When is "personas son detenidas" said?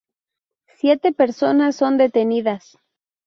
1.13-2.75